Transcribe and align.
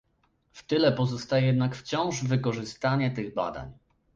W 0.51 0.63
tyle 0.65 0.91
pozostaje 0.91 1.47
jednak 1.47 1.75
wciąż 1.75 2.23
wykorzystanie 2.23 3.11
tych 3.11 3.33
badań 3.33 3.73